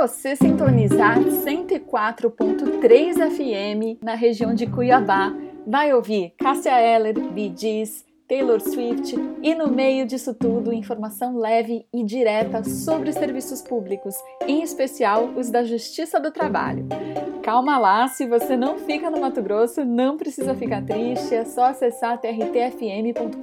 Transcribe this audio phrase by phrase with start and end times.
[0.00, 5.30] você sintonizar 104.3 FM na região de Cuiabá,
[5.66, 7.52] vai ouvir Cássia Eller, Bee
[8.26, 14.14] Taylor Swift e, no meio disso tudo, informação leve e direta sobre os serviços públicos,
[14.46, 16.86] em especial os da Justiça do Trabalho.
[17.42, 21.64] Calma lá, se você não fica no Mato Grosso, não precisa ficar triste, é só
[21.64, 23.42] acessar trtfm.com.br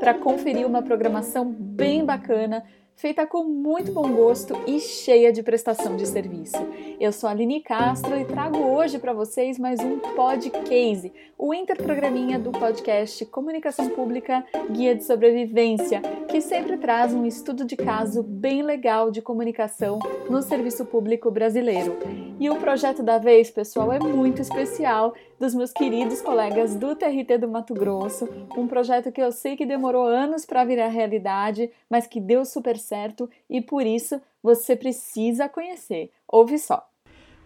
[0.00, 2.64] para conferir uma programação bem bacana
[2.98, 6.56] feita com muito bom gosto e cheia de prestação de serviço.
[6.98, 12.40] Eu sou a Aline Castro e trago hoje para vocês mais um podcast, o interprograminha
[12.40, 18.62] do podcast Comunicação Pública Guia de Sobrevivência, que sempre traz um estudo de caso bem
[18.62, 21.96] legal de comunicação no serviço público brasileiro.
[22.40, 27.38] E o projeto da vez, pessoal, é muito especial dos meus queridos colegas do TRT
[27.38, 32.06] do Mato Grosso, um projeto que eu sei que demorou anos para virar realidade, mas
[32.06, 36.10] que deu super certo e por isso você precisa conhecer.
[36.26, 36.88] Ouve só.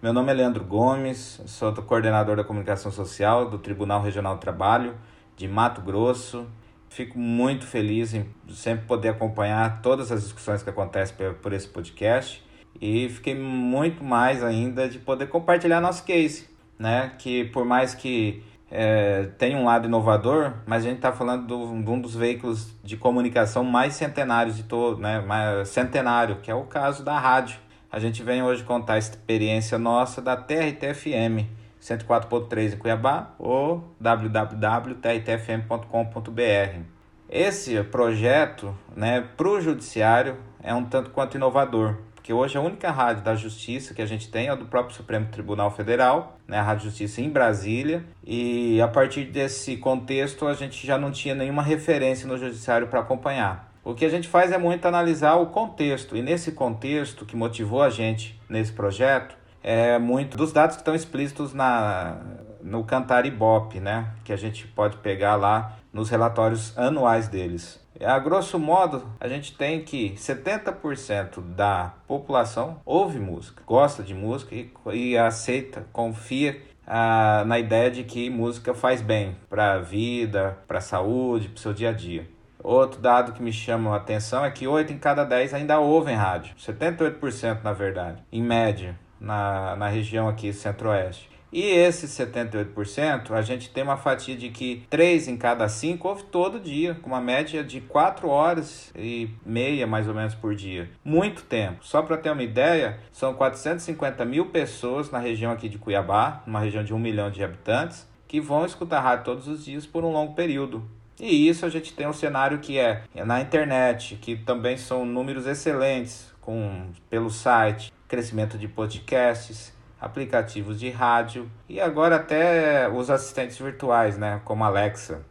[0.02, 4.96] Meu nome é Leandro Gomes, sou coordenador da comunicação social do Tribunal Regional do Trabalho
[5.36, 6.46] de Mato Grosso.
[6.88, 12.42] Fico muito feliz em sempre poder acompanhar todas as discussões que acontecem por esse podcast
[12.80, 16.51] e fiquei muito mais ainda de poder compartilhar nosso case
[16.82, 17.12] né?
[17.16, 21.82] Que por mais que é, tenha um lado inovador, mas a gente está falando do,
[21.82, 25.20] de um dos veículos de comunicação mais centenários de todo, né?
[25.20, 27.60] Mais centenário, que é o caso da rádio.
[27.90, 31.46] A gente vem hoje contar a experiência nossa da TRTFM
[31.80, 36.80] 104.3 em Cuiabá ou www.trtfm.com.br.
[37.28, 42.88] Esse projeto, né, para o judiciário é um tanto quanto inovador, porque hoje a única
[42.88, 46.56] rádio da justiça que a gente tem é a do próprio Supremo Tribunal Federal, né,
[46.56, 51.34] a Rádio Justiça em Brasília, e a partir desse contexto a gente já não tinha
[51.34, 53.72] nenhuma referência no judiciário para acompanhar.
[53.82, 57.82] O que a gente faz é muito analisar o contexto, e nesse contexto que motivou
[57.82, 62.20] a gente nesse projeto, é muito dos dados que estão explícitos na,
[62.62, 67.80] no Cantar Ibope, né, que a gente pode pegar lá nos relatórios anuais deles.
[68.00, 74.54] A grosso modo, a gente tem que 70% da população ouve música, gosta de música
[74.54, 80.58] e, e aceita, confia ah, na ideia de que música faz bem para a vida,
[80.66, 82.26] para a saúde, para o seu dia a dia.
[82.62, 86.14] Outro dado que me chama a atenção é que 8 em cada 10 ainda ouvem
[86.14, 91.31] rádio, 78% na verdade, em média, na, na região aqui centro-oeste.
[91.52, 96.22] E esses 78%, a gente tem uma fatia de que 3 em cada 5 ouve
[96.24, 100.88] todo dia, com uma média de 4 horas e meia mais ou menos por dia.
[101.04, 101.84] Muito tempo.
[101.84, 106.60] Só para ter uma ideia, são 450 mil pessoas na região aqui de Cuiabá, uma
[106.60, 110.10] região de 1 milhão de habitantes, que vão escutar rádio todos os dias por um
[110.10, 110.82] longo período.
[111.20, 115.46] E isso a gente tem um cenário que é, na internet, que também são números
[115.46, 123.56] excelentes com pelo site, crescimento de podcasts, aplicativos de rádio e agora até os assistentes
[123.56, 125.24] virtuais, né, como Alexa.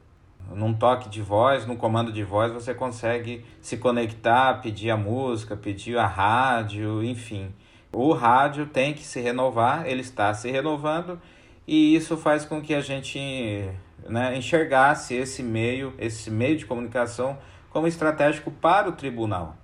[0.49, 5.57] Num toque de voz, num comando de voz, você consegue se conectar, pedir a música,
[5.57, 7.53] pedir a rádio, enfim.
[7.91, 11.19] O rádio tem que se renovar, ele está se renovando
[11.67, 13.69] e isso faz com que a gente
[14.07, 17.37] né, enxergasse esse meio, esse meio de comunicação
[17.69, 19.57] como estratégico para o tribunal.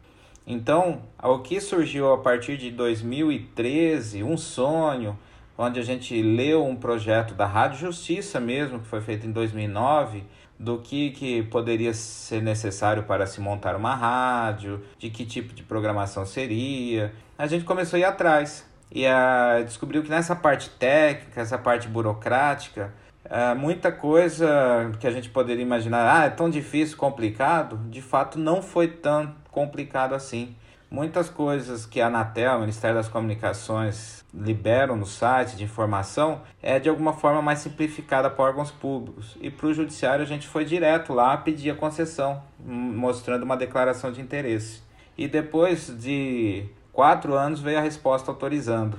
[0.50, 5.19] Então, o que surgiu a partir de 2013, um sonho,
[5.58, 10.24] onde a gente leu um projeto da Rádio Justiça mesmo, que foi feito em 2009,
[10.57, 15.63] do que, que poderia ser necessário para se montar uma rádio, de que tipo de
[15.63, 17.13] programação seria.
[17.38, 21.90] A gente começou a ir atrás e a, descobriu que nessa parte técnica, essa parte
[21.90, 22.94] burocrática,
[23.29, 28.39] é, muita coisa que a gente poderia imaginar, ah, é tão difícil, complicado, de fato
[28.39, 30.55] não foi tão complicado assim.
[30.89, 36.79] Muitas coisas que a Anatel, o Ministério das Comunicações, liberam no site de informação é
[36.79, 39.38] de alguma forma mais simplificada para órgãos públicos.
[39.41, 44.13] E para o judiciário a gente foi direto lá pedir a concessão, mostrando uma declaração
[44.13, 44.81] de interesse.
[45.18, 48.97] E depois de quatro anos veio a resposta autorizando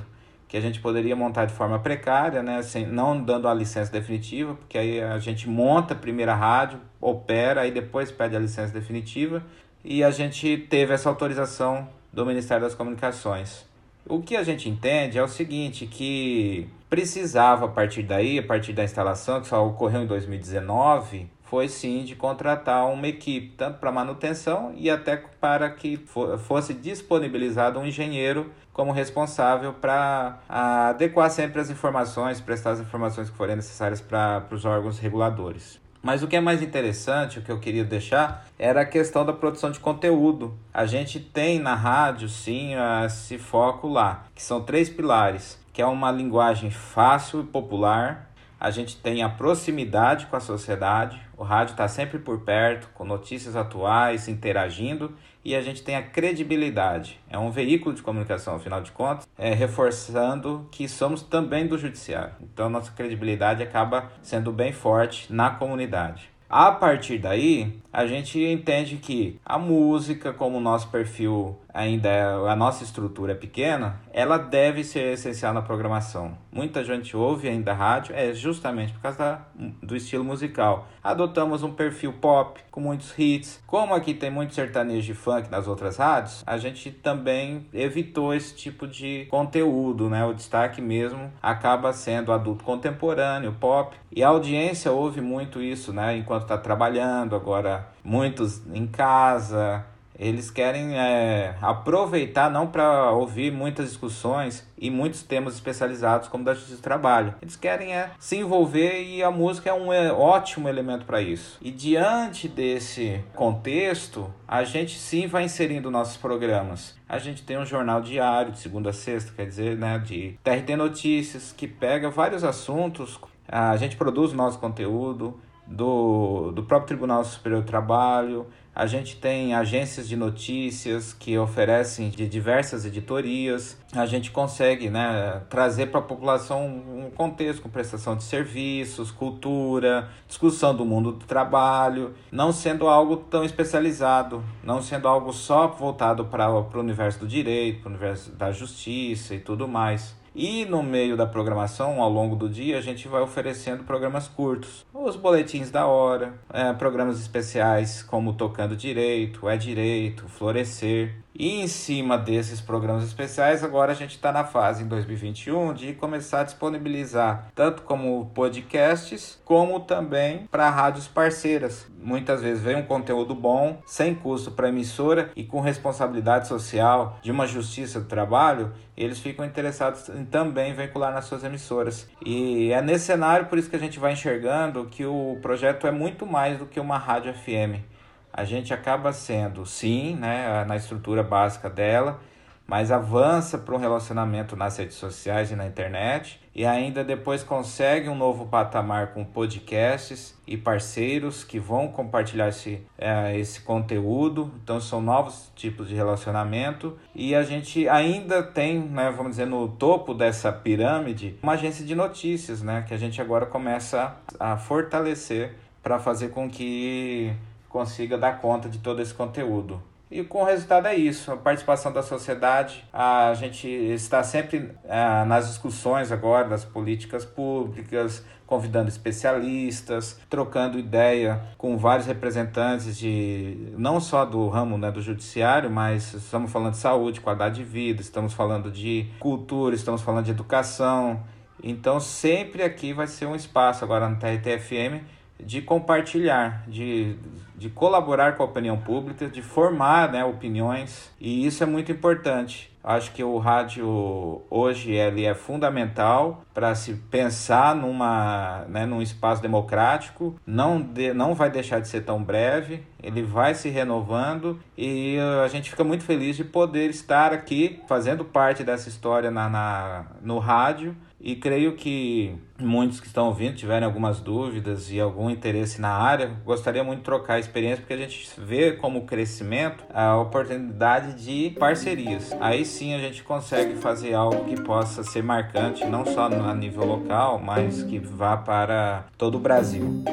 [0.48, 4.54] que a gente poderia montar de forma precária, né, sem, não dando a licença definitiva,
[4.54, 9.42] porque aí a gente monta a primeira rádio, opera, e depois pede a licença definitiva,
[9.84, 13.68] e a gente teve essa autorização do Ministério das Comunicações.
[14.08, 18.72] O que a gente entende é o seguinte, que precisava a partir daí, a partir
[18.72, 23.93] da instalação, que só ocorreu em 2019, foi sim de contratar uma equipe, tanto para
[23.93, 25.99] manutenção e até para que
[26.46, 33.37] fosse disponibilizado um engenheiro como responsável para adequar sempre as informações, prestar as informações que
[33.37, 35.78] forem necessárias para os órgãos reguladores.
[36.02, 39.32] Mas o que é mais interessante, o que eu queria deixar, era a questão da
[39.32, 40.56] produção de conteúdo.
[40.72, 42.72] A gente tem na rádio, sim,
[43.04, 48.28] esse foco lá, que são três pilares, que é uma linguagem fácil e popular,
[48.60, 53.04] a gente tem a proximidade com a sociedade, o rádio está sempre por perto, com
[53.04, 55.14] notícias atuais, interagindo,
[55.48, 57.18] e a gente tem a credibilidade.
[57.30, 62.34] É um veículo de comunicação, afinal de contas, é, reforçando que somos também do judiciário.
[62.42, 66.28] Então, nossa credibilidade acaba sendo bem forte na comunidade.
[66.50, 72.23] A partir daí, a gente entende que a música, como o nosso perfil ainda é,
[72.50, 76.37] a nossa estrutura é pequena, ela deve ser essencial na programação.
[76.50, 79.40] Muita gente ouve ainda rádio é justamente por causa da,
[79.81, 80.88] do estilo musical.
[81.05, 83.62] Adotamos um perfil pop com muitos hits.
[83.64, 88.56] Como aqui tem muito sertanejo e funk nas outras rádios, a gente também evitou esse
[88.56, 90.25] tipo de conteúdo, né?
[90.25, 96.17] O destaque mesmo acaba sendo adulto contemporâneo, pop, e a audiência ouve muito isso, né?
[96.17, 99.84] Enquanto está trabalhando, agora muitos em casa.
[100.19, 106.54] Eles querem é, aproveitar não para ouvir muitas discussões e muitos temas especializados como da
[106.54, 107.34] justiça do trabalho.
[107.40, 111.56] Eles querem é, se envolver e a música é um é, ótimo elemento para isso.
[111.62, 116.98] E diante desse contexto, a gente sim vai inserindo nossos programas.
[117.08, 120.74] A gente tem um jornal diário de segunda a sexta, quer dizer, né, de TRT
[120.76, 123.20] Notícias, que pega vários assuntos.
[123.46, 128.47] A gente produz o nosso conteúdo, do, do próprio Tribunal Superior do Trabalho.
[128.75, 133.76] A gente tem agências de notícias que oferecem de diversas editorias.
[133.93, 140.09] A gente consegue né, trazer para a população um contexto com prestação de serviços, cultura,
[140.29, 146.26] discussão do mundo do trabalho, não sendo algo tão especializado, não sendo algo só voltado
[146.26, 150.18] para o universo do direito, para o universo da justiça e tudo mais.
[150.34, 154.86] E no meio da programação, ao longo do dia, a gente vai oferecendo programas curtos,
[154.92, 161.14] os boletins da hora, é, programas especiais como Tocando Direito, É Direito, Florescer.
[161.38, 165.93] E em cima desses programas especiais, agora a gente está na fase em 2021 de
[165.93, 171.87] começar a disponibilizar tanto como podcasts, como também para rádios parceiras.
[172.02, 177.20] Muitas vezes vem um conteúdo bom, sem custo para a emissora e com responsabilidade social
[177.23, 182.11] de uma justiça do trabalho, eles ficam interessados em também vincular nas suas emissoras.
[182.26, 185.93] E é nesse cenário por isso que a gente vai enxergando que o projeto é
[185.93, 187.97] muito mais do que uma rádio FM
[188.38, 192.20] a gente acaba sendo, sim, né, na estrutura básica dela,
[192.64, 198.08] mas avança para um relacionamento nas redes sociais e na internet e ainda depois consegue
[198.08, 204.52] um novo patamar com podcasts e parceiros que vão compartilhar esse, é, esse conteúdo.
[204.62, 209.67] Então são novos tipos de relacionamento e a gente ainda tem, né, vamos dizer, no
[209.67, 215.56] topo dessa pirâmide, uma agência de notícias, né, que a gente agora começa a fortalecer
[215.82, 217.34] para fazer com que
[217.69, 219.82] consiga dar conta de todo esse conteúdo.
[220.11, 222.82] E com o resultado é isso, a participação da sociedade.
[222.91, 231.43] A gente está sempre ah, nas discussões agora das políticas públicas, convidando especialistas, trocando ideia
[231.59, 236.79] com vários representantes de não só do ramo né, do judiciário, mas estamos falando de
[236.79, 241.23] saúde, qualidade de vida, estamos falando de cultura, estamos falando de educação.
[241.62, 245.05] Então sempre aqui vai ser um espaço agora no TRTFM
[245.38, 247.17] de compartilhar, de,
[247.56, 252.70] de colaborar com a opinião pública, de formar né, opiniões, e isso é muito importante.
[252.82, 259.43] Acho que o rádio hoje ele é fundamental para se pensar numa, né, num espaço
[259.43, 264.58] democrático, não, de, não vai deixar de ser tão breve, ele vai se renovando.
[264.77, 269.48] E a gente fica muito feliz de poder estar aqui fazendo parte dessa história na,
[269.51, 275.29] na no rádio e creio que muitos que estão ouvindo tiverem algumas dúvidas e algum
[275.31, 279.84] interesse na área, gostaria muito de trocar a experiência, porque a gente vê como crescimento
[279.93, 282.34] a oportunidade de parcerias.
[282.41, 286.84] Aí sim a gente consegue fazer algo que possa ser marcante, não só a nível
[286.84, 290.05] local, mas que vá para todo o Brasil.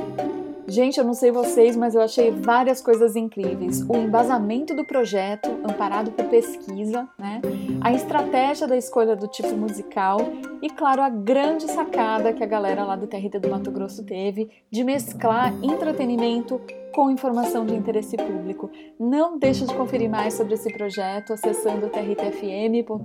[0.68, 3.82] Gente, eu não sei vocês, mas eu achei várias coisas incríveis.
[3.88, 7.40] O embasamento do projeto, amparado por pesquisa, né?
[7.82, 10.20] A estratégia da escolha do tipo musical
[10.62, 14.50] e, claro, a grande sacada que a galera lá do TRT do Mato Grosso teve
[14.72, 16.60] de mesclar entretenimento
[16.96, 18.72] com informação de interesse público.
[18.98, 23.04] Não deixe de conferir mais sobre esse projeto acessando trtfm.com.br.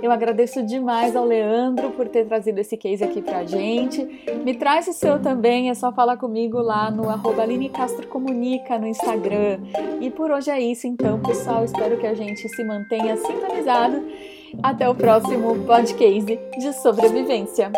[0.00, 4.04] Eu agradeço demais ao Leandro por ter trazido esse case aqui pra gente.
[4.44, 8.78] Me traz o seu também, é só falar comigo lá no arroba Aline Castro Comunica
[8.78, 9.58] no Instagram.
[10.00, 11.64] E por hoje é isso então, pessoal.
[11.64, 14.00] Espero que a gente se mantenha sintonizado.
[14.62, 17.72] Até o próximo podcast de sobrevivência.